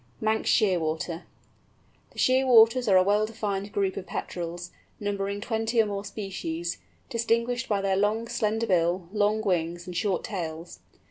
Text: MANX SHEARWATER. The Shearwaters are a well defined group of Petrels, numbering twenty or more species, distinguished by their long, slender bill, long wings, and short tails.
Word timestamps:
MANX 0.19 0.47
SHEARWATER. 0.49 1.25
The 2.09 2.17
Shearwaters 2.17 2.87
are 2.91 2.97
a 2.97 3.03
well 3.03 3.27
defined 3.27 3.71
group 3.71 3.95
of 3.97 4.07
Petrels, 4.07 4.71
numbering 4.99 5.39
twenty 5.41 5.79
or 5.79 5.85
more 5.85 6.03
species, 6.03 6.79
distinguished 7.07 7.69
by 7.69 7.81
their 7.81 7.95
long, 7.97 8.27
slender 8.27 8.65
bill, 8.65 9.09
long 9.13 9.43
wings, 9.43 9.85
and 9.85 9.95
short 9.95 10.23
tails. 10.23 10.79